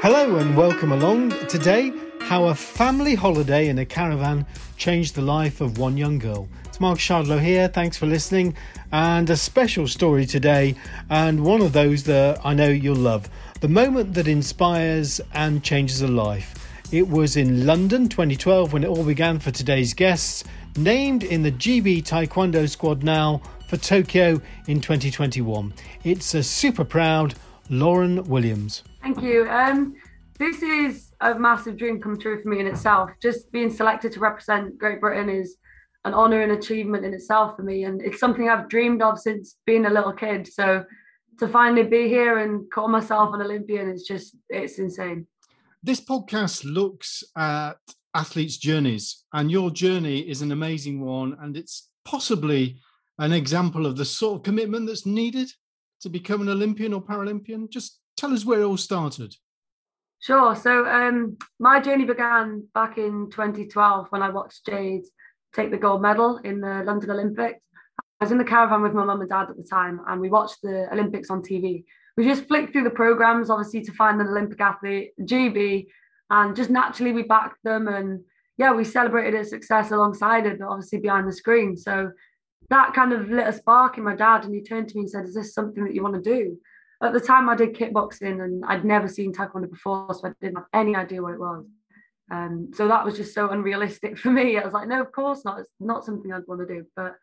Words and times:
Hello 0.00 0.36
and 0.36 0.54
welcome 0.54 0.92
along. 0.92 1.30
Today, 1.48 1.90
how 2.20 2.48
a 2.48 2.54
family 2.54 3.14
holiday 3.14 3.68
in 3.68 3.78
a 3.78 3.86
caravan 3.86 4.44
changed 4.76 5.14
the 5.14 5.22
life 5.22 5.62
of 5.62 5.78
one 5.78 5.96
young 5.96 6.18
girl. 6.18 6.46
It's 6.66 6.78
Mark 6.80 6.98
Shardlow 6.98 7.40
here. 7.40 7.66
Thanks 7.66 7.96
for 7.96 8.04
listening. 8.04 8.54
And 8.92 9.30
a 9.30 9.36
special 9.36 9.88
story 9.88 10.26
today, 10.26 10.74
and 11.08 11.42
one 11.42 11.62
of 11.62 11.72
those 11.72 12.02
that 12.04 12.44
I 12.44 12.52
know 12.52 12.68
you'll 12.68 12.94
love. 12.94 13.30
The 13.62 13.68
moment 13.68 14.12
that 14.12 14.28
inspires 14.28 15.18
and 15.32 15.64
changes 15.64 16.02
a 16.02 16.08
life. 16.08 16.52
It 16.92 17.08
was 17.08 17.38
in 17.38 17.64
London 17.64 18.06
2012 18.10 18.74
when 18.74 18.84
it 18.84 18.88
all 18.88 19.02
began 19.02 19.38
for 19.38 19.50
today's 19.50 19.94
guests, 19.94 20.44
named 20.76 21.24
in 21.24 21.42
the 21.42 21.52
GB 21.52 22.04
Taekwondo 22.04 22.68
squad 22.68 23.02
now 23.02 23.40
for 23.66 23.78
Tokyo 23.78 24.42
in 24.68 24.82
2021. 24.82 25.72
It's 26.04 26.34
a 26.34 26.42
super 26.42 26.84
proud 26.84 27.34
Lauren 27.70 28.22
Williams. 28.24 28.84
Thank 29.06 29.22
you. 29.22 29.48
Um, 29.48 29.94
this 30.36 30.62
is 30.62 31.12
a 31.20 31.32
massive 31.38 31.76
dream 31.76 32.00
come 32.00 32.18
true 32.18 32.42
for 32.42 32.48
me 32.48 32.58
in 32.58 32.66
itself. 32.66 33.08
Just 33.22 33.52
being 33.52 33.70
selected 33.70 34.10
to 34.10 34.18
represent 34.18 34.76
Great 34.78 35.00
Britain 35.00 35.28
is 35.28 35.58
an 36.04 36.12
honour 36.12 36.42
and 36.42 36.50
achievement 36.50 37.04
in 37.04 37.14
itself 37.14 37.54
for 37.54 37.62
me, 37.62 37.84
and 37.84 38.02
it's 38.02 38.18
something 38.18 38.48
I've 38.48 38.68
dreamed 38.68 39.02
of 39.02 39.20
since 39.20 39.58
being 39.64 39.86
a 39.86 39.90
little 39.90 40.12
kid. 40.12 40.48
So 40.48 40.84
to 41.38 41.46
finally 41.46 41.84
be 41.84 42.08
here 42.08 42.38
and 42.38 42.68
call 42.72 42.88
myself 42.88 43.32
an 43.32 43.42
Olympian 43.42 43.88
is 43.88 44.02
just 44.02 44.34
it's 44.48 44.80
insane. 44.80 45.28
This 45.84 46.00
podcast 46.00 46.64
looks 46.64 47.22
at 47.36 47.76
athletes' 48.12 48.56
journeys, 48.56 49.22
and 49.32 49.52
your 49.52 49.70
journey 49.70 50.18
is 50.18 50.42
an 50.42 50.50
amazing 50.50 51.00
one, 51.00 51.36
and 51.40 51.56
it's 51.56 51.90
possibly 52.04 52.80
an 53.20 53.32
example 53.32 53.86
of 53.86 53.96
the 53.96 54.04
sort 54.04 54.38
of 54.38 54.42
commitment 54.42 54.88
that's 54.88 55.06
needed 55.06 55.52
to 56.00 56.08
become 56.08 56.40
an 56.40 56.48
Olympian 56.48 56.92
or 56.92 57.00
Paralympian. 57.00 57.70
Just 57.70 58.00
tell 58.16 58.32
us 58.32 58.44
where 58.44 58.60
it 58.60 58.64
all 58.64 58.76
started. 58.76 59.34
Sure. 60.20 60.56
So 60.56 60.86
um, 60.86 61.36
my 61.58 61.80
journey 61.80 62.04
began 62.04 62.66
back 62.74 62.98
in 62.98 63.30
2012 63.30 64.06
when 64.10 64.22
I 64.22 64.30
watched 64.30 64.66
Jade 64.66 65.04
take 65.54 65.70
the 65.70 65.76
gold 65.76 66.02
medal 66.02 66.38
in 66.38 66.60
the 66.60 66.82
London 66.84 67.10
Olympics. 67.10 67.60
I 68.20 68.24
was 68.24 68.32
in 68.32 68.38
the 68.38 68.44
caravan 68.44 68.82
with 68.82 68.94
my 68.94 69.04
mum 69.04 69.20
and 69.20 69.28
dad 69.28 69.50
at 69.50 69.56
the 69.56 69.62
time, 69.62 70.00
and 70.08 70.20
we 70.20 70.30
watched 70.30 70.62
the 70.62 70.90
Olympics 70.92 71.30
on 71.30 71.42
TV. 71.42 71.84
We 72.16 72.24
just 72.24 72.48
flicked 72.48 72.72
through 72.72 72.84
the 72.84 72.90
programs, 72.90 73.50
obviously, 73.50 73.82
to 73.82 73.92
find 73.92 74.20
an 74.20 74.28
Olympic 74.28 74.60
athlete, 74.60 75.12
GB, 75.20 75.86
and 76.30 76.56
just 76.56 76.70
naturally 76.70 77.12
we 77.12 77.22
backed 77.24 77.62
them. 77.62 77.88
And 77.88 78.20
yeah, 78.56 78.72
we 78.72 78.84
celebrated 78.84 79.38
a 79.38 79.44
success 79.44 79.90
alongside 79.90 80.46
it, 80.46 80.58
but 80.58 80.68
obviously 80.68 80.98
behind 80.98 81.28
the 81.28 81.32
screen. 81.32 81.76
So 81.76 82.10
that 82.70 82.94
kind 82.94 83.12
of 83.12 83.28
lit 83.28 83.46
a 83.46 83.52
spark 83.52 83.98
in 83.98 84.04
my 84.04 84.16
dad, 84.16 84.44
and 84.44 84.54
he 84.54 84.62
turned 84.62 84.88
to 84.88 84.96
me 84.96 85.02
and 85.02 85.10
said, 85.10 85.26
"Is 85.26 85.34
this 85.34 85.52
something 85.52 85.84
that 85.84 85.94
you 85.94 86.02
want 86.02 86.14
to 86.14 86.22
do?" 86.22 86.58
At 87.02 87.12
the 87.12 87.20
time 87.20 87.48
I 87.48 87.56
did 87.56 87.74
kickboxing 87.74 88.42
and 88.42 88.64
I'd 88.64 88.84
never 88.84 89.08
seen 89.08 89.32
taekwondo 89.32 89.70
before, 89.70 90.12
so 90.14 90.28
I 90.28 90.32
didn't 90.40 90.56
have 90.56 90.66
any 90.72 90.96
idea 90.96 91.22
what 91.22 91.34
it 91.34 91.40
was. 91.40 91.66
Um, 92.30 92.70
so 92.74 92.88
that 92.88 93.04
was 93.04 93.16
just 93.16 93.34
so 93.34 93.50
unrealistic 93.50 94.18
for 94.22 94.30
me. 94.30 94.58
I 94.58 94.64
was 94.64 94.72
like, 94.72 94.88
no, 94.88 95.00
of 95.00 95.12
course 95.12 95.44
not. 95.44 95.60
It's 95.60 95.70
not 95.80 96.04
something 96.04 96.32
I'd 96.32 96.46
want 96.46 96.66
to 96.66 96.74
do. 96.74 96.84
But 96.96 97.14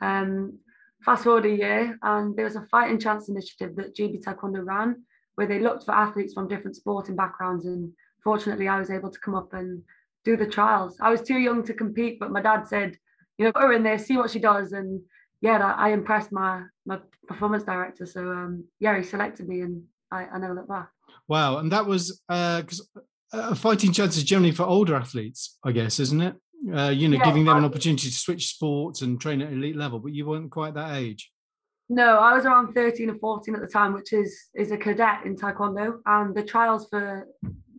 um, 0.00 0.58
fast 1.04 1.24
forward 1.24 1.46
a 1.46 1.50
year, 1.50 1.98
and 2.02 2.36
there 2.36 2.44
was 2.44 2.56
a 2.56 2.66
fighting 2.70 2.98
chance 2.98 3.28
initiative 3.28 3.76
that 3.76 3.96
GB 3.96 4.22
Taekwondo 4.22 4.64
ran, 4.64 5.02
where 5.36 5.46
they 5.46 5.58
looked 5.58 5.84
for 5.84 5.92
athletes 5.92 6.34
from 6.34 6.48
different 6.48 6.76
sporting 6.76 7.16
backgrounds. 7.16 7.66
And 7.66 7.92
fortunately, 8.22 8.68
I 8.68 8.78
was 8.78 8.90
able 8.90 9.10
to 9.10 9.20
come 9.20 9.34
up 9.34 9.52
and 9.54 9.82
do 10.24 10.36
the 10.36 10.46
trials. 10.46 10.98
I 11.00 11.10
was 11.10 11.22
too 11.22 11.38
young 11.38 11.64
to 11.64 11.74
compete, 11.74 12.18
but 12.18 12.30
my 12.30 12.40
dad 12.40 12.66
said, 12.66 12.96
you 13.38 13.44
know, 13.44 13.52
put 13.52 13.62
her 13.62 13.72
in 13.72 13.82
there, 13.82 13.98
see 13.98 14.16
what 14.16 14.30
she 14.30 14.38
does, 14.38 14.72
and 14.72 15.00
yeah, 15.44 15.58
I, 15.58 15.88
I 15.88 15.92
impressed 15.92 16.32
my 16.32 16.62
my 16.86 16.98
performance 17.28 17.64
director. 17.64 18.06
So 18.06 18.20
um, 18.32 18.64
yeah, 18.80 18.96
he 18.96 19.04
selected 19.04 19.46
me, 19.46 19.60
and 19.60 19.82
I, 20.10 20.24
I 20.24 20.38
never 20.38 20.54
looked 20.54 20.70
back. 20.70 20.88
Wow, 21.28 21.58
and 21.58 21.70
that 21.70 21.84
was 21.84 22.22
because 22.26 22.88
uh, 22.96 23.00
uh, 23.36 23.54
fighting 23.54 23.92
chance 23.92 24.16
is 24.16 24.24
generally 24.24 24.52
for 24.52 24.62
older 24.64 24.96
athletes, 24.96 25.58
I 25.62 25.72
guess, 25.72 26.00
isn't 26.00 26.22
it? 26.22 26.34
Uh, 26.74 26.88
you 26.88 27.08
know, 27.08 27.18
yeah, 27.18 27.24
giving 27.26 27.44
them 27.44 27.58
an 27.58 27.64
opportunity 27.64 28.08
to 28.08 28.14
switch 28.14 28.48
sports 28.48 29.02
and 29.02 29.20
train 29.20 29.42
at 29.42 29.52
elite 29.52 29.76
level, 29.76 29.98
but 29.98 30.14
you 30.14 30.24
weren't 30.24 30.50
quite 30.50 30.72
that 30.74 30.96
age. 30.96 31.30
No, 31.90 32.16
I 32.16 32.32
was 32.34 32.46
around 32.46 32.72
13 32.72 33.10
or 33.10 33.18
14 33.18 33.54
at 33.54 33.60
the 33.60 33.66
time, 33.66 33.92
which 33.92 34.14
is 34.14 34.48
is 34.54 34.70
a 34.70 34.78
cadet 34.78 35.26
in 35.26 35.36
Taekwondo, 35.36 35.98
and 36.06 36.34
the 36.34 36.42
trials 36.42 36.88
for 36.88 37.28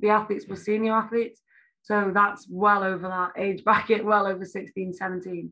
the 0.02 0.10
athletes 0.10 0.46
were 0.48 0.56
senior 0.56 0.94
athletes. 0.94 1.42
So 1.82 2.12
that's 2.14 2.48
well 2.48 2.84
over 2.84 3.08
that 3.08 3.32
age 3.42 3.64
bracket, 3.64 4.06
well 4.12 4.28
over 4.28 4.46
16, 4.46 4.94
17. 4.94 5.52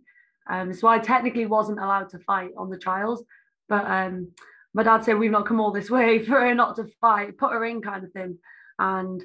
Um, 0.49 0.73
so 0.73 0.87
I 0.87 0.99
technically 0.99 1.45
wasn't 1.45 1.79
allowed 1.79 2.09
to 2.09 2.19
fight 2.19 2.51
on 2.57 2.69
the 2.69 2.77
trials, 2.77 3.23
but 3.69 3.85
um, 3.85 4.31
my 4.73 4.83
dad 4.83 5.03
said 5.03 5.17
we've 5.17 5.31
not 5.31 5.45
come 5.45 5.59
all 5.59 5.71
this 5.71 5.89
way 5.89 6.19
for 6.25 6.41
her 6.41 6.53
not 6.53 6.75
to 6.77 6.87
fight, 6.99 7.37
put 7.37 7.53
her 7.53 7.65
in 7.65 7.81
kind 7.81 8.03
of 8.03 8.11
thing. 8.11 8.37
And 8.79 9.23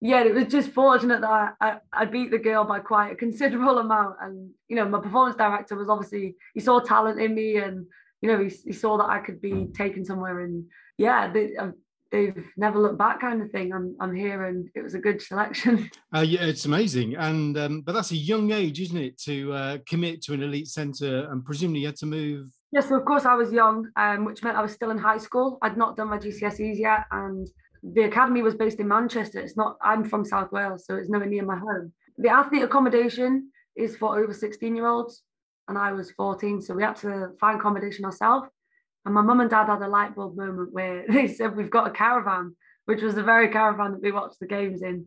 yeah, 0.00 0.22
it 0.22 0.34
was 0.34 0.46
just 0.46 0.70
fortunate 0.70 1.20
that 1.20 1.30
I, 1.30 1.50
I, 1.60 1.76
I, 1.92 2.04
beat 2.06 2.30
the 2.30 2.38
girl 2.38 2.64
by 2.64 2.78
quite 2.78 3.12
a 3.12 3.16
considerable 3.16 3.78
amount. 3.78 4.16
And 4.20 4.50
you 4.68 4.76
know, 4.76 4.88
my 4.88 4.98
performance 4.98 5.36
director 5.36 5.76
was 5.76 5.90
obviously 5.90 6.36
he 6.54 6.60
saw 6.60 6.80
talent 6.80 7.20
in 7.20 7.34
me, 7.34 7.56
and 7.56 7.86
you 8.22 8.32
know, 8.32 8.42
he, 8.42 8.48
he 8.48 8.72
saw 8.72 8.96
that 8.96 9.10
I 9.10 9.18
could 9.18 9.42
be 9.42 9.66
taken 9.74 10.04
somewhere. 10.04 10.40
And 10.40 10.64
yeah, 10.96 11.30
they, 11.30 11.52
they've 12.10 12.44
never 12.56 12.78
looked 12.78 12.98
back 12.98 13.20
kind 13.20 13.42
of 13.42 13.50
thing. 13.50 13.72
I'm 13.72 13.96
I'm 14.00 14.14
here 14.14 14.46
and 14.46 14.68
it 14.74 14.82
was 14.82 14.94
a 14.94 14.98
good 14.98 15.22
selection. 15.22 15.90
Uh, 16.12 16.20
yeah, 16.20 16.42
it's 16.42 16.64
amazing. 16.64 17.14
And 17.14 17.56
um, 17.56 17.82
but 17.82 17.92
that's 17.92 18.10
a 18.10 18.16
young 18.16 18.50
age, 18.50 18.80
isn't 18.80 18.96
it, 18.96 19.16
to 19.22 19.52
uh, 19.52 19.78
commit 19.88 20.22
to 20.22 20.32
an 20.32 20.42
elite 20.42 20.66
centre 20.66 21.28
and 21.30 21.44
presumably 21.44 21.80
you 21.80 21.86
had 21.86 21.96
to 21.96 22.06
move. 22.06 22.46
Yes, 22.72 22.88
so 22.88 22.96
of 22.96 23.04
course 23.04 23.24
I 23.24 23.34
was 23.34 23.52
young, 23.52 23.88
um, 23.96 24.24
which 24.24 24.42
meant 24.42 24.56
I 24.56 24.62
was 24.62 24.72
still 24.72 24.90
in 24.90 24.98
high 24.98 25.18
school. 25.18 25.58
I'd 25.62 25.76
not 25.76 25.96
done 25.96 26.08
my 26.08 26.18
GCSEs 26.18 26.78
yet, 26.78 27.04
and 27.12 27.48
the 27.82 28.02
academy 28.02 28.42
was 28.42 28.54
based 28.54 28.80
in 28.80 28.88
Manchester. 28.88 29.38
It's 29.40 29.56
not. 29.56 29.76
I'm 29.82 30.04
from 30.04 30.24
South 30.24 30.50
Wales, 30.52 30.84
so 30.86 30.96
it's 30.96 31.08
nowhere 31.08 31.28
near 31.28 31.44
my 31.44 31.58
home. 31.58 31.92
The 32.18 32.28
athlete 32.28 32.62
accommodation 32.62 33.50
is 33.76 33.96
for 33.96 34.18
over 34.18 34.34
16 34.34 34.74
year 34.74 34.86
olds, 34.86 35.22
and 35.68 35.78
I 35.78 35.92
was 35.92 36.10
14, 36.12 36.60
so 36.60 36.74
we 36.74 36.82
had 36.82 36.96
to 36.96 37.30
find 37.40 37.58
accommodation 37.58 38.04
ourselves. 38.04 38.48
And 39.04 39.14
my 39.14 39.22
mum 39.22 39.40
and 39.40 39.50
dad 39.50 39.66
had 39.66 39.82
a 39.82 39.88
light 39.88 40.14
bulb 40.14 40.36
moment 40.36 40.72
where 40.72 41.04
they 41.08 41.28
said, 41.28 41.56
We've 41.56 41.70
got 41.70 41.86
a 41.86 41.90
caravan, 41.90 42.56
which 42.84 43.02
was 43.02 43.14
the 43.14 43.22
very 43.22 43.48
caravan 43.48 43.92
that 43.92 44.02
we 44.02 44.12
watched 44.12 44.40
the 44.40 44.46
games 44.46 44.82
in. 44.82 45.06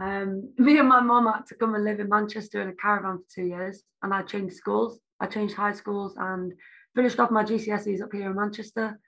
Um, 0.00 0.52
me 0.58 0.78
and 0.78 0.88
my 0.88 1.00
mum 1.00 1.26
had 1.26 1.46
to 1.46 1.54
come 1.54 1.74
and 1.74 1.84
live 1.84 2.00
in 2.00 2.08
Manchester 2.08 2.60
in 2.60 2.68
a 2.68 2.74
caravan 2.74 3.18
for 3.18 3.34
two 3.34 3.46
years. 3.46 3.82
And 4.02 4.12
I 4.12 4.22
changed 4.22 4.56
schools. 4.56 4.98
I 5.20 5.26
changed 5.26 5.54
high 5.54 5.72
schools 5.72 6.14
and 6.18 6.52
finished 6.94 7.18
off 7.20 7.30
my 7.30 7.44
GCSEs 7.44 8.02
up 8.02 8.12
here 8.12 8.30
in 8.30 8.36
Manchester 8.36 8.98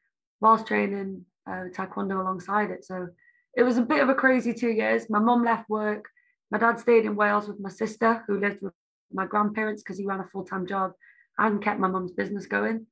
whilst 0.41 0.67
training 0.67 1.25
uh, 1.49 1.65
Taekwondo 1.75 2.21
alongside 2.21 2.71
it. 2.71 2.85
So 2.85 3.09
it 3.57 3.63
was 3.63 3.79
a 3.79 3.83
bit 3.83 4.03
of 4.03 4.09
a 4.09 4.15
crazy 4.15 4.53
two 4.53 4.71
years. 4.71 5.09
My 5.11 5.19
mum 5.19 5.45
left 5.45 5.69
work. 5.69 6.05
My 6.51 6.59
dad 6.59 6.79
stayed 6.79 7.05
in 7.05 7.17
Wales 7.17 7.49
with 7.49 7.59
my 7.59 7.71
sister, 7.71 8.23
who 8.27 8.39
lived 8.39 8.63
with 8.63 8.75
my 9.13 9.27
grandparents 9.27 9.83
because 9.83 9.99
he 9.99 10.07
ran 10.07 10.21
a 10.21 10.29
full 10.33 10.45
time 10.45 10.67
job 10.67 10.93
and 11.39 11.63
kept 11.63 11.81
my 11.81 11.89
mum's 11.89 12.13
business 12.13 12.47
going. 12.47 12.87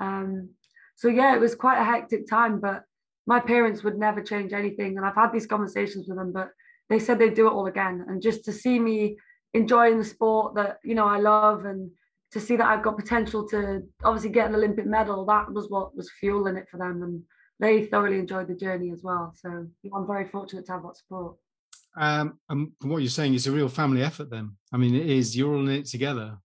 Um, 0.00 0.50
so 0.98 1.06
yeah, 1.06 1.32
it 1.32 1.40
was 1.40 1.54
quite 1.54 1.80
a 1.80 1.84
hectic 1.84 2.28
time, 2.28 2.58
but 2.58 2.82
my 3.24 3.38
parents 3.38 3.84
would 3.84 3.96
never 3.96 4.20
change 4.20 4.52
anything. 4.52 4.96
And 4.96 5.06
I've 5.06 5.14
had 5.14 5.32
these 5.32 5.46
conversations 5.46 6.08
with 6.08 6.18
them, 6.18 6.32
but 6.32 6.50
they 6.88 6.98
said 6.98 7.20
they'd 7.20 7.34
do 7.34 7.46
it 7.46 7.52
all 7.52 7.66
again. 7.66 8.04
And 8.08 8.20
just 8.20 8.44
to 8.46 8.52
see 8.52 8.80
me 8.80 9.16
enjoying 9.54 9.98
the 9.98 10.04
sport 10.04 10.56
that, 10.56 10.78
you 10.82 10.96
know, 10.96 11.06
I 11.06 11.18
love 11.18 11.66
and 11.66 11.88
to 12.32 12.40
see 12.40 12.56
that 12.56 12.66
I've 12.66 12.82
got 12.82 12.96
potential 12.96 13.48
to 13.50 13.84
obviously 14.02 14.30
get 14.30 14.48
an 14.48 14.56
Olympic 14.56 14.86
medal, 14.86 15.24
that 15.26 15.52
was 15.52 15.70
what 15.70 15.96
was 15.96 16.10
fueling 16.18 16.56
it 16.56 16.66
for 16.68 16.78
them. 16.78 17.04
And 17.04 17.22
they 17.60 17.84
thoroughly 17.84 18.18
enjoyed 18.18 18.48
the 18.48 18.56
journey 18.56 18.90
as 18.90 19.04
well. 19.04 19.32
So 19.36 19.68
I'm 19.94 20.06
very 20.06 20.26
fortunate 20.26 20.66
to 20.66 20.72
have 20.72 20.82
that 20.82 20.96
support. 20.96 21.36
Um, 21.96 22.40
and 22.48 22.72
from 22.80 22.90
what 22.90 23.02
you're 23.02 23.10
saying, 23.10 23.34
it's 23.34 23.46
a 23.46 23.52
real 23.52 23.68
family 23.68 24.02
effort 24.02 24.30
then. 24.30 24.56
I 24.72 24.78
mean, 24.78 24.96
it 24.96 25.06
is, 25.06 25.36
you're 25.36 25.54
all 25.54 25.60
in 25.60 25.70
it 25.70 25.86
together. 25.86 26.38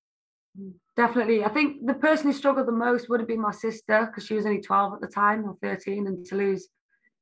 Mm. 0.59 0.74
Definitely. 0.96 1.44
I 1.44 1.50
think 1.50 1.86
the 1.86 1.96
person 1.96 2.28
who 2.28 2.34
struggled 2.34 2.68
the 2.68 2.72
most 2.72 3.09
would 3.09 3.20
have 3.20 3.28
been 3.28 3.42
my 3.42 3.52
sister 3.52 4.06
because 4.06 4.26
she 4.26 4.36
was 4.36 4.46
only 4.46 4.62
12 4.62 4.94
at 4.94 5.02
the 5.02 5.08
time 5.08 5.44
or 5.46 5.58
13 5.62 6.06
and 6.06 6.26
to 6.28 6.36
lose 6.36 6.68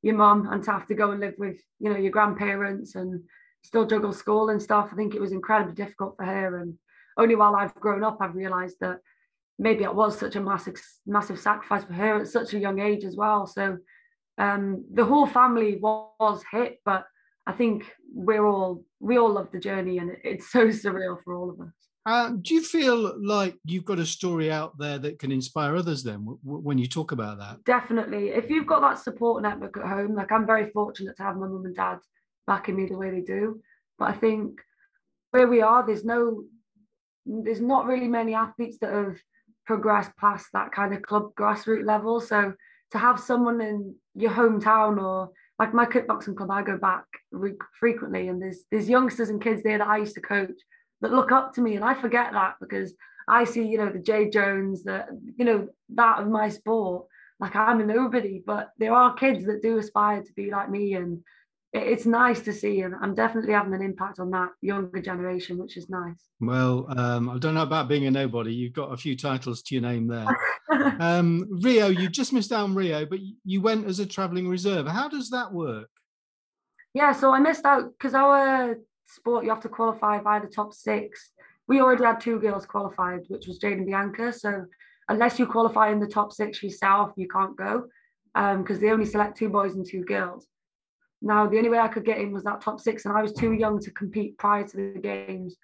your 0.02 0.14
mum 0.14 0.48
and 0.50 0.62
to 0.64 0.72
have 0.72 0.86
to 0.88 0.94
go 0.94 1.12
and 1.12 1.20
live 1.20 1.34
with, 1.38 1.56
you 1.78 1.90
know, 1.90 1.96
your 1.98 2.10
grandparents 2.10 2.96
and 2.96 3.22
still 3.62 3.86
juggle 3.86 4.12
school 4.12 4.50
and 4.50 4.60
stuff. 4.60 4.90
I 4.92 4.96
think 4.96 5.14
it 5.14 5.20
was 5.20 5.32
incredibly 5.32 5.74
difficult 5.74 6.16
for 6.18 6.24
her. 6.24 6.58
And 6.58 6.74
only 7.16 7.34
while 7.34 7.56
I've 7.56 7.74
grown 7.76 8.04
up, 8.04 8.18
I've 8.20 8.34
realized 8.34 8.76
that 8.80 8.98
maybe 9.58 9.84
it 9.84 9.94
was 9.94 10.18
such 10.18 10.36
a 10.36 10.40
massive, 10.40 10.80
massive 11.06 11.38
sacrifice 11.38 11.84
for 11.84 11.94
her 11.94 12.20
at 12.20 12.28
such 12.28 12.52
a 12.52 12.58
young 12.58 12.78
age 12.78 13.04
as 13.04 13.16
well. 13.16 13.46
So 13.46 13.78
um, 14.36 14.84
the 14.92 15.04
whole 15.04 15.26
family 15.26 15.78
was 15.80 16.42
hit, 16.50 16.80
but 16.84 17.04
I 17.46 17.52
think 17.52 17.84
we're 18.14 18.46
all, 18.46 18.84
we 19.00 19.18
all 19.18 19.32
love 19.32 19.48
the 19.52 19.58
journey 19.58 19.98
and 19.98 20.16
it's 20.22 20.50
so 20.50 20.68
surreal 20.68 21.18
for 21.24 21.34
all 21.34 21.50
of 21.50 21.60
us. 21.60 21.72
Uh, 22.04 22.32
do 22.42 22.54
you 22.54 22.62
feel 22.62 23.16
like 23.24 23.56
you've 23.64 23.84
got 23.84 24.00
a 24.00 24.06
story 24.06 24.50
out 24.50 24.76
there 24.76 24.98
that 24.98 25.20
can 25.20 25.30
inspire 25.30 25.76
others 25.76 26.02
then 26.02 26.24
w- 26.24 26.38
when 26.42 26.76
you 26.76 26.88
talk 26.88 27.12
about 27.12 27.38
that? 27.38 27.62
Definitely. 27.64 28.30
If 28.30 28.50
you've 28.50 28.66
got 28.66 28.80
that 28.80 28.98
support 28.98 29.42
network 29.42 29.76
at 29.76 29.86
home, 29.86 30.16
like 30.16 30.32
I'm 30.32 30.46
very 30.46 30.70
fortunate 30.70 31.16
to 31.16 31.22
have 31.22 31.36
my 31.36 31.46
mum 31.46 31.64
and 31.64 31.76
dad 31.76 31.98
backing 32.46 32.74
me 32.74 32.86
the 32.86 32.96
way 32.96 33.10
they 33.10 33.20
do. 33.20 33.60
But 34.00 34.08
I 34.08 34.12
think 34.14 34.60
where 35.30 35.46
we 35.46 35.62
are, 35.62 35.86
there's 35.86 36.04
no, 36.04 36.42
there's 37.24 37.60
not 37.60 37.86
really 37.86 38.08
many 38.08 38.34
athletes 38.34 38.78
that 38.80 38.92
have 38.92 39.16
progressed 39.64 40.10
past 40.18 40.46
that 40.54 40.72
kind 40.72 40.92
of 40.92 41.02
club 41.02 41.30
grassroots 41.38 41.86
level. 41.86 42.20
So 42.20 42.52
to 42.90 42.98
have 42.98 43.20
someone 43.20 43.60
in 43.60 43.94
your 44.14 44.32
hometown 44.32 45.00
or 45.00 45.30
like 45.62 45.72
my 45.72 45.86
kickboxing 45.86 46.36
club, 46.36 46.50
I 46.50 46.62
go 46.62 46.76
back 46.76 47.04
re- 47.30 47.54
frequently, 47.78 48.26
and 48.26 48.42
there's 48.42 48.64
there's 48.72 48.88
youngsters 48.88 49.28
and 49.28 49.40
kids 49.40 49.62
there 49.62 49.78
that 49.78 49.86
I 49.86 49.98
used 49.98 50.16
to 50.16 50.20
coach 50.20 50.58
that 51.00 51.12
look 51.12 51.30
up 51.30 51.54
to 51.54 51.60
me, 51.60 51.76
and 51.76 51.84
I 51.84 51.94
forget 51.94 52.32
that 52.32 52.54
because 52.60 52.92
I 53.28 53.44
see, 53.44 53.64
you 53.64 53.78
know, 53.78 53.88
the 53.88 54.00
Jade 54.00 54.32
Jones, 54.32 54.82
the 54.82 55.06
you 55.36 55.44
know 55.44 55.68
that 55.94 56.18
of 56.18 56.28
my 56.28 56.48
sport. 56.48 57.06
Like 57.38 57.54
I'm 57.54 57.80
a 57.80 57.86
nobody, 57.86 58.42
but 58.44 58.70
there 58.78 58.92
are 58.92 59.14
kids 59.14 59.44
that 59.44 59.62
do 59.62 59.78
aspire 59.78 60.22
to 60.24 60.32
be 60.32 60.50
like 60.50 60.68
me, 60.68 60.94
and 60.94 61.22
it's 61.72 62.04
nice 62.04 62.40
to 62.42 62.52
see, 62.52 62.80
and 62.82 62.94
I'm 63.00 63.14
definitely 63.14 63.54
having 63.54 63.72
an 63.72 63.82
impact 63.82 64.20
on 64.20 64.30
that 64.32 64.50
younger 64.60 65.00
generation, 65.00 65.56
which 65.56 65.76
is 65.78 65.88
nice. 65.88 66.28
Well, 66.38 66.86
um, 66.98 67.30
I 67.30 67.38
don't 67.38 67.54
know 67.54 67.62
about 67.62 67.88
being 67.88 68.06
a 68.06 68.10
nobody. 68.10 68.52
You've 68.52 68.74
got 68.74 68.92
a 68.92 68.96
few 68.96 69.16
titles 69.16 69.62
to 69.62 69.74
your 69.74 69.82
name 69.82 70.06
there. 70.06 70.26
um, 71.00 71.46
Rio, 71.62 71.88
you 71.88 72.10
just 72.10 72.32
missed 72.32 72.52
out 72.52 72.64
on 72.64 72.74
Rio, 72.74 73.06
but 73.06 73.20
you 73.44 73.62
went 73.62 73.86
as 73.86 74.00
a 74.00 74.06
travelling 74.06 74.48
reserve. 74.48 74.86
How 74.86 75.08
does 75.08 75.30
that 75.30 75.52
work? 75.52 75.88
Yeah, 76.92 77.12
so 77.12 77.32
I 77.32 77.40
missed 77.40 77.64
out 77.64 77.90
because 77.92 78.14
our 78.14 78.76
sport 79.06 79.44
you 79.44 79.50
have 79.50 79.62
to 79.62 79.68
qualify 79.68 80.18
by 80.20 80.40
the 80.40 80.48
top 80.48 80.74
six. 80.74 81.30
We 81.68 81.80
already 81.80 82.04
had 82.04 82.20
two 82.20 82.38
girls 82.38 82.66
qualified, 82.66 83.20
which 83.28 83.46
was 83.46 83.56
Jade 83.56 83.78
and 83.78 83.86
Bianca. 83.86 84.32
So 84.32 84.66
unless 85.08 85.38
you 85.38 85.46
qualify 85.46 85.90
in 85.90 86.00
the 86.00 86.06
top 86.06 86.32
six 86.32 86.62
yourself, 86.62 87.12
you 87.16 87.28
can't 87.28 87.56
go 87.56 87.84
because 88.34 88.76
um, 88.76 88.80
they 88.80 88.90
only 88.90 89.06
select 89.06 89.38
two 89.38 89.48
boys 89.48 89.74
and 89.74 89.86
two 89.86 90.04
girls. 90.04 90.46
Now, 91.22 91.46
the 91.46 91.56
only 91.56 91.70
way 91.70 91.78
I 91.78 91.88
could 91.88 92.04
get 92.04 92.18
in 92.18 92.32
was 92.32 92.42
that 92.44 92.60
top 92.60 92.80
six, 92.80 93.04
and 93.04 93.16
I 93.16 93.22
was 93.22 93.32
too 93.32 93.52
young 93.52 93.78
to 93.80 93.90
compete 93.92 94.36
prior 94.38 94.66
to 94.66 94.76
the 94.76 95.00
games 95.00 95.56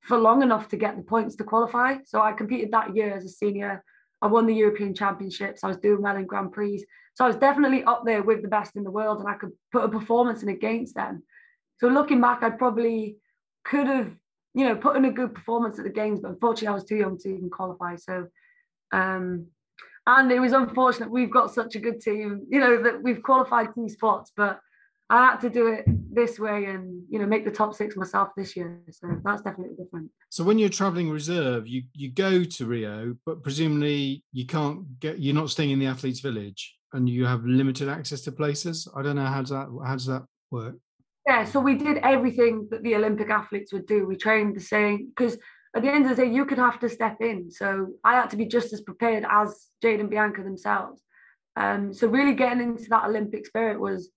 for 0.00 0.18
long 0.18 0.42
enough 0.42 0.68
to 0.68 0.76
get 0.76 0.96
the 0.96 1.02
points 1.02 1.36
to 1.36 1.44
qualify. 1.44 1.98
So 2.06 2.20
I 2.20 2.32
competed 2.32 2.72
that 2.72 2.96
year 2.96 3.14
as 3.14 3.24
a 3.24 3.28
senior. 3.28 3.84
I 4.22 4.26
won 4.26 4.46
the 4.46 4.54
European 4.54 4.94
Championships. 4.94 5.62
I 5.62 5.68
was 5.68 5.76
doing 5.76 6.00
well 6.00 6.16
in 6.16 6.26
Grand 6.26 6.52
Prix. 6.52 6.84
So 7.14 7.24
I 7.24 7.28
was 7.28 7.36
definitely 7.36 7.84
up 7.84 8.02
there 8.06 8.22
with 8.22 8.40
the 8.40 8.48
best 8.48 8.74
in 8.74 8.84
the 8.84 8.90
world, 8.90 9.18
and 9.20 9.28
I 9.28 9.34
could 9.34 9.52
put 9.70 9.84
a 9.84 9.88
performance 9.88 10.42
in 10.42 10.48
against 10.48 10.94
them. 10.94 11.22
So 11.78 11.88
looking 11.88 12.20
back, 12.20 12.42
I 12.42 12.50
probably 12.50 13.18
could 13.64 13.86
have, 13.86 14.10
you 14.54 14.64
know, 14.64 14.76
put 14.76 14.96
in 14.96 15.04
a 15.04 15.12
good 15.12 15.34
performance 15.34 15.78
at 15.78 15.84
the 15.84 15.90
games, 15.90 16.20
but 16.20 16.30
unfortunately, 16.30 16.68
I 16.68 16.74
was 16.74 16.84
too 16.84 16.96
young 16.96 17.18
to 17.18 17.28
even 17.28 17.50
qualify. 17.50 17.96
So, 17.96 18.28
um, 18.92 19.46
and 20.06 20.32
it 20.32 20.40
was 20.40 20.52
unfortunate. 20.52 21.10
We've 21.10 21.30
got 21.30 21.52
such 21.52 21.76
a 21.76 21.80
good 21.80 22.00
team, 22.00 22.46
you 22.48 22.60
know, 22.60 22.82
that 22.82 23.02
we've 23.02 23.22
qualified 23.22 23.74
two 23.74 23.88
spots, 23.88 24.32
but 24.36 24.58
I 25.10 25.26
had 25.26 25.40
to 25.40 25.50
do 25.50 25.66
it 25.66 25.84
this 26.14 26.38
way 26.38 26.66
and 26.66 27.02
you 27.08 27.18
know 27.18 27.26
make 27.26 27.44
the 27.44 27.50
top 27.50 27.74
six 27.74 27.96
myself 27.96 28.28
this 28.36 28.56
year. 28.56 28.80
So 28.90 29.08
that's 29.24 29.42
definitely 29.42 29.76
different. 29.82 30.10
So 30.30 30.44
when 30.44 30.58
you're 30.58 30.68
traveling 30.68 31.10
reserve, 31.10 31.68
you 31.68 31.82
you 31.92 32.10
go 32.10 32.44
to 32.44 32.66
Rio, 32.66 33.16
but 33.26 33.42
presumably 33.42 34.24
you 34.32 34.46
can't 34.46 34.98
get 35.00 35.18
you're 35.18 35.34
not 35.34 35.50
staying 35.50 35.70
in 35.70 35.78
the 35.78 35.86
athletes' 35.86 36.20
village 36.20 36.76
and 36.92 37.08
you 37.08 37.26
have 37.26 37.44
limited 37.44 37.88
access 37.88 38.22
to 38.22 38.32
places. 38.32 38.88
I 38.96 39.02
don't 39.02 39.16
know 39.16 39.26
how 39.26 39.40
does 39.40 39.50
that 39.50 39.68
how 39.84 39.92
does 39.92 40.06
that 40.06 40.24
work? 40.50 40.76
Yeah, 41.26 41.44
so 41.44 41.60
we 41.60 41.76
did 41.76 41.98
everything 41.98 42.66
that 42.70 42.82
the 42.82 42.96
Olympic 42.96 43.30
athletes 43.30 43.72
would 43.72 43.86
do. 43.86 44.06
We 44.06 44.16
trained 44.16 44.56
the 44.56 44.60
same 44.60 45.12
because 45.14 45.38
at 45.74 45.82
the 45.82 45.90
end 45.90 46.04
of 46.04 46.16
the 46.16 46.24
day, 46.24 46.30
you 46.30 46.44
could 46.44 46.58
have 46.58 46.78
to 46.80 46.88
step 46.88 47.18
in. 47.20 47.50
So 47.50 47.88
I 48.04 48.14
had 48.14 48.30
to 48.30 48.36
be 48.36 48.44
just 48.44 48.72
as 48.72 48.82
prepared 48.82 49.24
as 49.28 49.68
Jade 49.80 50.00
and 50.00 50.10
Bianca 50.10 50.42
themselves. 50.42 51.00
Um, 51.56 51.94
so 51.94 52.08
really 52.08 52.34
getting 52.34 52.60
into 52.60 52.88
that 52.90 53.04
Olympic 53.04 53.46
spirit 53.46 53.80
was 53.80 54.10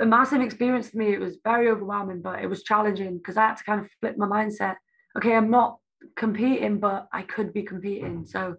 a 0.00 0.06
massive 0.06 0.40
experience 0.40 0.90
for 0.90 0.98
me. 0.98 1.12
It 1.12 1.20
was 1.20 1.36
very 1.44 1.68
overwhelming, 1.68 2.22
but 2.22 2.42
it 2.42 2.48
was 2.48 2.62
challenging 2.62 3.18
because 3.18 3.36
I 3.36 3.48
had 3.48 3.56
to 3.58 3.64
kind 3.64 3.80
of 3.80 3.90
flip 4.00 4.16
my 4.16 4.26
mindset. 4.26 4.76
Okay, 5.16 5.34
I'm 5.34 5.50
not 5.50 5.78
competing, 6.16 6.80
but 6.80 7.08
I 7.12 7.22
could 7.22 7.52
be 7.52 7.62
competing. 7.62 8.24
Mm-hmm. 8.24 8.26
So 8.26 8.56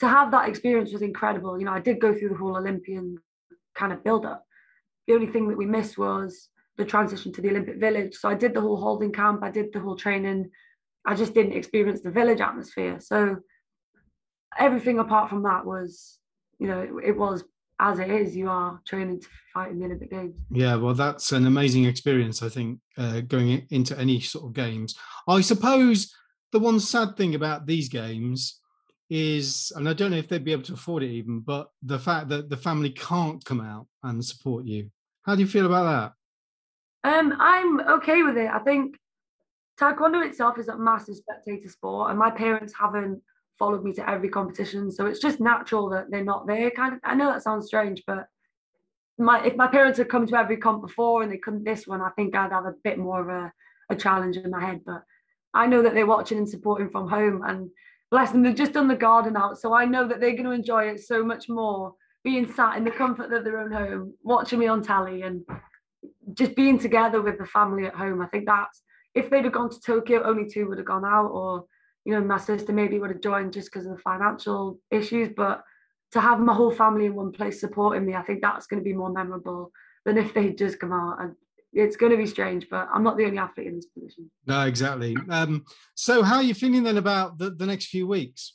to 0.00 0.08
have 0.08 0.30
that 0.30 0.48
experience 0.48 0.92
was 0.92 1.02
incredible. 1.02 1.58
You 1.58 1.64
know, 1.64 1.72
I 1.72 1.80
did 1.80 2.00
go 2.00 2.14
through 2.14 2.30
the 2.30 2.36
whole 2.36 2.56
Olympian 2.56 3.16
kind 3.74 3.92
of 3.92 4.04
build 4.04 4.24
up. 4.24 4.44
The 5.06 5.14
only 5.14 5.26
thing 5.26 5.48
that 5.48 5.58
we 5.58 5.66
missed 5.66 5.98
was 5.98 6.48
the 6.76 6.84
transition 6.84 7.32
to 7.32 7.42
the 7.42 7.50
Olympic 7.50 7.76
Village. 7.76 8.14
So 8.14 8.28
I 8.28 8.34
did 8.34 8.54
the 8.54 8.60
whole 8.60 8.76
holding 8.76 9.12
camp, 9.12 9.42
I 9.42 9.50
did 9.50 9.72
the 9.72 9.80
whole 9.80 9.96
training. 9.96 10.50
I 11.04 11.14
just 11.14 11.34
didn't 11.34 11.56
experience 11.56 12.02
the 12.02 12.10
village 12.10 12.40
atmosphere. 12.40 12.98
So 13.00 13.38
everything 14.58 14.98
apart 14.98 15.30
from 15.30 15.42
that 15.44 15.64
was, 15.64 16.18
you 16.58 16.68
know, 16.68 16.80
it, 16.80 17.08
it 17.08 17.16
was 17.16 17.44
as 17.80 17.98
it 17.98 18.10
is, 18.10 18.36
you 18.36 18.48
are 18.48 18.80
training 18.84 19.20
to 19.20 19.28
fight 19.54 19.70
in 19.70 19.78
the 19.78 19.84
Olympic 19.86 20.10
Games. 20.10 20.40
Yeah, 20.50 20.76
well, 20.76 20.94
that's 20.94 21.32
an 21.32 21.46
amazing 21.46 21.84
experience, 21.84 22.42
I 22.42 22.48
think, 22.48 22.80
uh, 22.96 23.20
going 23.20 23.66
into 23.70 23.98
any 23.98 24.20
sort 24.20 24.46
of 24.46 24.52
games. 24.52 24.96
I 25.28 25.40
suppose 25.40 26.12
the 26.52 26.58
one 26.58 26.80
sad 26.80 27.16
thing 27.16 27.34
about 27.34 27.66
these 27.66 27.88
games 27.88 28.60
is, 29.10 29.72
and 29.76 29.88
I 29.88 29.92
don't 29.92 30.10
know 30.10 30.16
if 30.16 30.28
they'd 30.28 30.44
be 30.44 30.52
able 30.52 30.64
to 30.64 30.74
afford 30.74 31.02
it 31.02 31.10
even, 31.10 31.40
but 31.40 31.68
the 31.82 31.98
fact 31.98 32.28
that 32.28 32.50
the 32.50 32.56
family 32.56 32.90
can't 32.90 33.44
come 33.44 33.60
out 33.60 33.86
and 34.02 34.24
support 34.24 34.64
you. 34.64 34.90
How 35.22 35.34
do 35.34 35.40
you 35.40 35.46
feel 35.46 35.66
about 35.66 36.14
that? 37.04 37.18
Um, 37.18 37.34
I'm 37.38 37.80
okay 37.80 38.22
with 38.22 38.36
it. 38.36 38.50
I 38.50 38.58
think 38.58 38.98
Taekwondo 39.80 40.26
itself 40.26 40.58
is 40.58 40.68
a 40.68 40.76
massive 40.76 41.16
spectator 41.16 41.68
sport, 41.68 42.10
and 42.10 42.18
my 42.18 42.30
parents 42.30 42.74
haven't 42.78 43.22
followed 43.58 43.84
me 43.84 43.92
to 43.94 44.08
every 44.08 44.28
competition. 44.28 44.90
So 44.90 45.06
it's 45.06 45.20
just 45.20 45.40
natural 45.40 45.88
that 45.90 46.10
they're 46.10 46.24
not 46.24 46.46
there. 46.46 46.70
Kind 46.70 46.94
of, 46.94 47.00
I 47.04 47.14
know 47.14 47.32
that 47.32 47.42
sounds 47.42 47.66
strange, 47.66 48.02
but 48.06 48.28
my 49.18 49.44
if 49.44 49.56
my 49.56 49.66
parents 49.66 49.98
had 49.98 50.08
come 50.08 50.26
to 50.26 50.38
every 50.38 50.56
comp 50.56 50.82
before 50.82 51.22
and 51.22 51.30
they 51.30 51.38
couldn't 51.38 51.64
this 51.64 51.86
one, 51.86 52.00
I 52.00 52.10
think 52.10 52.34
I'd 52.34 52.52
have 52.52 52.66
a 52.66 52.74
bit 52.84 52.98
more 52.98 53.20
of 53.20 53.28
a, 53.28 53.52
a 53.90 53.96
challenge 53.96 54.36
in 54.36 54.50
my 54.50 54.64
head. 54.64 54.80
But 54.86 55.02
I 55.54 55.66
know 55.66 55.82
that 55.82 55.94
they're 55.94 56.06
watching 56.06 56.38
and 56.38 56.48
supporting 56.48 56.90
from 56.90 57.08
home, 57.08 57.42
and 57.46 57.70
bless 58.10 58.30
them, 58.30 58.42
they've 58.42 58.54
just 58.54 58.72
done 58.72 58.88
the 58.88 58.96
garden 58.96 59.36
out, 59.36 59.58
so 59.58 59.74
I 59.74 59.84
know 59.84 60.06
that 60.06 60.20
they're 60.20 60.32
going 60.32 60.44
to 60.44 60.50
enjoy 60.52 60.84
it 60.84 61.00
so 61.00 61.24
much 61.24 61.48
more 61.48 61.94
being 62.24 62.50
sat 62.52 62.76
in 62.76 62.84
the 62.84 62.90
comfort 62.90 63.32
of 63.32 63.44
their 63.44 63.58
own 63.58 63.72
home, 63.72 64.14
watching 64.22 64.58
me 64.58 64.66
on 64.66 64.82
telly, 64.82 65.22
and 65.22 65.42
just 66.34 66.54
being 66.54 66.78
together 66.78 67.22
with 67.22 67.38
the 67.38 67.46
family 67.46 67.86
at 67.86 67.94
home. 67.94 68.20
I 68.20 68.26
think 68.26 68.46
that's 68.46 68.82
if 69.14 69.30
they'd 69.30 69.44
have 69.44 69.52
gone 69.52 69.70
to 69.70 69.80
Tokyo, 69.80 70.22
only 70.22 70.48
two 70.48 70.68
would 70.68 70.78
have 70.78 70.86
gone 70.86 71.04
out, 71.04 71.28
or 71.28 71.64
you 72.04 72.12
know, 72.14 72.20
my 72.20 72.38
sister 72.38 72.72
maybe 72.72 72.98
would 72.98 73.10
have 73.10 73.20
joined 73.20 73.52
just 73.52 73.72
because 73.72 73.86
of 73.86 73.96
the 73.96 74.02
financial 74.02 74.78
issues, 74.90 75.30
but 75.36 75.62
to 76.12 76.20
have 76.20 76.40
my 76.40 76.54
whole 76.54 76.70
family 76.70 77.06
in 77.06 77.14
one 77.14 77.32
place 77.32 77.60
supporting 77.60 78.06
me, 78.06 78.14
I 78.14 78.22
think 78.22 78.40
that's 78.40 78.66
going 78.66 78.80
to 78.80 78.84
be 78.84 78.94
more 78.94 79.10
memorable 79.10 79.72
than 80.04 80.16
if 80.16 80.32
they 80.32 80.52
just 80.52 80.78
come 80.78 80.92
out. 80.92 81.20
And 81.20 81.34
it's 81.72 81.96
going 81.96 82.12
to 82.12 82.18
be 82.18 82.26
strange, 82.26 82.66
but 82.70 82.88
I'm 82.92 83.02
not 83.02 83.16
the 83.16 83.26
only 83.26 83.38
athlete 83.38 83.66
in 83.66 83.76
this 83.76 83.86
position. 83.86 84.30
No, 84.46 84.62
exactly. 84.66 85.16
Um, 85.28 85.64
so, 85.94 86.22
how 86.22 86.36
are 86.36 86.42
you 86.42 86.54
feeling 86.54 86.82
then 86.82 86.96
about 86.96 87.38
the, 87.38 87.50
the 87.50 87.66
next 87.66 87.86
few 87.86 88.06
weeks? 88.06 88.54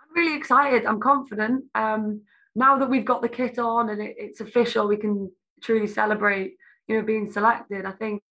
I'm 0.00 0.22
really 0.22 0.36
excited. 0.36 0.86
I'm 0.86 1.00
confident. 1.00 1.64
Um, 1.74 2.22
now 2.54 2.78
that 2.78 2.88
we've 2.88 3.04
got 3.04 3.20
the 3.20 3.28
kit 3.28 3.58
on 3.58 3.90
and 3.90 4.00
it, 4.00 4.16
it's 4.18 4.40
official, 4.40 4.88
we 4.88 4.96
can 4.96 5.30
truly 5.62 5.86
celebrate, 5.86 6.56
you 6.88 6.96
know, 6.96 7.02
being 7.02 7.30
selected. 7.30 7.84
I 7.84 7.92
think 7.92 8.22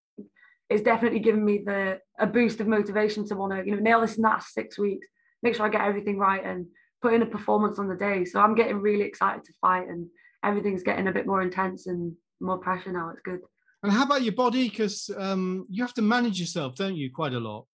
it's 0.69 0.81
definitely 0.81 1.19
given 1.19 1.43
me 1.43 1.63
the 1.65 2.00
a 2.19 2.25
boost 2.25 2.60
of 2.60 2.67
motivation 2.67 3.25
to 3.27 3.36
want 3.36 3.53
to 3.53 3.65
you 3.65 3.75
know 3.75 3.81
nail 3.81 4.01
this 4.01 4.15
in 4.15 4.24
that 4.24 4.43
six 4.43 4.77
weeks 4.79 5.07
make 5.43 5.55
sure 5.55 5.65
i 5.65 5.69
get 5.69 5.81
everything 5.81 6.17
right 6.17 6.43
and 6.43 6.65
put 7.05 7.13
in 7.13 7.22
a 7.22 7.25
performance 7.27 7.77
on 7.77 7.88
the 7.88 7.95
day. 7.95 8.25
So 8.25 8.39
i'm 8.39 8.55
getting 8.55 8.81
really 8.81 9.03
excited 9.03 9.43
to 9.43 9.53
fight 9.62 9.88
and 9.88 10.07
everything's 10.43 10.81
getting 10.81 11.07
a 11.07 11.12
bit 11.12 11.27
more 11.27 11.41
intense 11.41 11.86
and 11.88 12.13
more 12.41 12.57
pressure 12.57 12.91
now. 12.91 13.10
It's 13.10 13.22
good. 13.22 13.39
And 13.84 13.91
how 13.91 14.03
about 14.03 14.24
your 14.24 14.34
body? 14.34 14.69
Because 14.69 15.10
um, 15.17 15.65
you 15.69 15.84
have 15.84 15.93
to 15.95 16.01
manage 16.01 16.39
yourself 16.39 16.75
don't 16.75 16.95
you 16.95 17.12
quite 17.13 17.34
a 17.34 17.39
lot? 17.39 17.67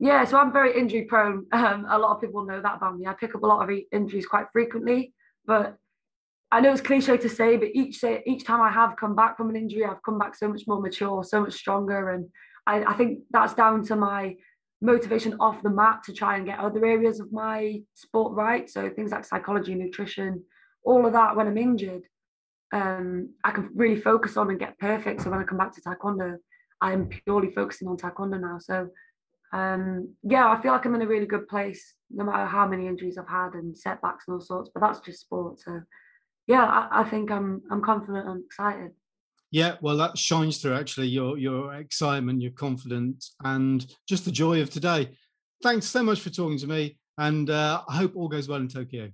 Yeah 0.00 0.24
so 0.24 0.38
i'm 0.38 0.52
very 0.52 0.78
injury 0.78 1.02
prone. 1.02 1.46
Um, 1.52 1.86
a 1.88 1.98
lot 1.98 2.14
of 2.14 2.20
people 2.22 2.46
know 2.46 2.62
that 2.62 2.76
about 2.76 2.96
me. 2.96 3.06
I 3.06 3.12
pick 3.12 3.34
up 3.34 3.42
a 3.42 3.46
lot 3.46 3.68
of 3.68 3.76
injuries 3.92 4.26
quite 4.26 4.46
frequently 4.52 5.12
but 5.44 5.76
I 6.50 6.60
know 6.60 6.72
it's 6.72 6.80
cliche 6.80 7.16
to 7.18 7.28
say, 7.28 7.56
but 7.56 7.68
each 7.74 8.02
each 8.26 8.44
time 8.44 8.62
I 8.62 8.70
have 8.70 8.96
come 8.96 9.14
back 9.14 9.36
from 9.36 9.50
an 9.50 9.56
injury, 9.56 9.84
I've 9.84 10.02
come 10.02 10.18
back 10.18 10.34
so 10.34 10.48
much 10.48 10.62
more 10.66 10.80
mature, 10.80 11.22
so 11.22 11.42
much 11.42 11.54
stronger, 11.54 12.10
and 12.10 12.28
I, 12.66 12.84
I 12.84 12.94
think 12.94 13.20
that's 13.30 13.54
down 13.54 13.84
to 13.86 13.96
my 13.96 14.36
motivation 14.80 15.36
off 15.40 15.62
the 15.62 15.70
mat 15.70 16.02
to 16.04 16.12
try 16.12 16.36
and 16.36 16.46
get 16.46 16.58
other 16.58 16.84
areas 16.84 17.20
of 17.20 17.32
my 17.32 17.82
sport 17.94 18.32
right. 18.34 18.68
So 18.70 18.88
things 18.88 19.10
like 19.10 19.24
psychology, 19.24 19.74
nutrition, 19.74 20.44
all 20.84 21.04
of 21.04 21.12
that. 21.12 21.36
When 21.36 21.48
I'm 21.48 21.58
injured, 21.58 22.02
um, 22.72 23.34
I 23.44 23.50
can 23.50 23.70
really 23.74 24.00
focus 24.00 24.36
on 24.36 24.50
and 24.50 24.58
get 24.58 24.78
perfect. 24.78 25.22
So 25.22 25.30
when 25.30 25.40
I 25.40 25.44
come 25.44 25.58
back 25.58 25.74
to 25.74 25.80
taekwondo, 25.80 26.36
I'm 26.80 27.08
purely 27.08 27.50
focusing 27.50 27.88
on 27.88 27.96
taekwondo 27.96 28.40
now. 28.40 28.58
So 28.58 28.88
um, 29.52 30.14
yeah, 30.22 30.48
I 30.48 30.60
feel 30.60 30.72
like 30.72 30.84
I'm 30.84 30.94
in 30.94 31.02
a 31.02 31.06
really 31.06 31.26
good 31.26 31.48
place, 31.48 31.94
no 32.10 32.24
matter 32.24 32.46
how 32.46 32.66
many 32.66 32.86
injuries 32.86 33.18
I've 33.18 33.28
had 33.28 33.54
and 33.54 33.76
setbacks 33.76 34.24
and 34.26 34.34
all 34.34 34.40
sorts. 34.40 34.70
But 34.72 34.80
that's 34.80 35.00
just 35.00 35.20
sport. 35.20 35.60
So 35.60 35.80
yeah, 36.48 36.64
I, 36.64 37.02
I 37.02 37.04
think 37.04 37.30
I'm 37.30 37.62
I'm 37.70 37.82
confident 37.82 38.26
and 38.26 38.44
excited. 38.44 38.92
Yeah, 39.50 39.76
well, 39.80 39.96
that 39.98 40.18
shines 40.18 40.58
through 40.58 40.74
actually 40.74 41.08
your 41.08 41.38
your 41.38 41.74
excitement, 41.74 42.42
your 42.42 42.52
confidence, 42.52 43.34
and 43.44 43.86
just 44.08 44.24
the 44.24 44.32
joy 44.32 44.60
of 44.60 44.70
today. 44.70 45.10
Thanks 45.62 45.86
so 45.86 46.02
much 46.02 46.20
for 46.20 46.30
talking 46.30 46.58
to 46.58 46.66
me, 46.66 46.98
and 47.18 47.50
uh, 47.50 47.82
I 47.88 47.96
hope 47.96 48.16
all 48.16 48.28
goes 48.28 48.48
well 48.48 48.60
in 48.60 48.68
Tokyo. 48.68 49.10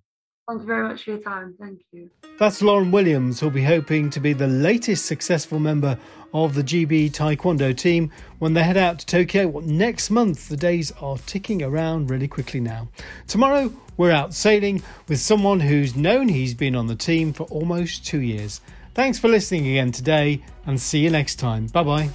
Thank 0.49 0.61
you 0.61 0.67
very 0.67 0.89
much 0.89 1.05
for 1.05 1.11
your 1.11 1.21
time. 1.21 1.55
Thank 1.59 1.81
you. 1.93 2.11
That's 2.39 2.61
Lauren 2.61 2.91
Williams, 2.91 3.41
who'll 3.41 3.51
be 3.51 3.65
hoping 3.65 4.11
to 4.11 4.21
be 4.21 4.35
the 4.35 4.47
latest 4.47 5.07
successful 5.07 5.59
member 5.59 5.99
of 6.35 6.55
the 6.55 6.63
GB 6.63 7.13
Taekwondo 7.13 7.75
team 7.75 8.11
when 8.41 8.53
they 8.53 8.63
head 8.63 8.77
out 8.77 8.99
to 8.99 9.07
Tokyo 9.07 9.61
next 9.61 10.11
month. 10.11 10.49
The 10.49 10.57
days 10.57 10.93
are 11.01 11.17
ticking 11.27 11.63
around 11.63 12.11
really 12.11 12.29
quickly 12.29 12.61
now. 12.61 12.89
Tomorrow, 13.27 13.73
we're 13.97 14.11
out 14.11 14.35
sailing 14.35 14.83
with 15.09 15.21
someone 15.21 15.61
who's 15.61 15.97
known 15.97 16.29
he's 16.29 16.55
been 16.55 16.75
on 16.75 16.89
the 16.89 16.97
team 16.97 17.33
for 17.33 17.45
almost 17.45 18.05
two 18.05 18.21
years. 18.21 18.61
Thanks 18.95 19.19
for 19.19 19.29
listening 19.29 19.67
again 19.67 19.93
today 19.93 20.43
and 20.67 20.79
see 20.79 20.99
you 20.99 21.11
next 21.11 21.37
time. 21.37 21.69
Bye 21.69 21.85
bye. 21.85 22.11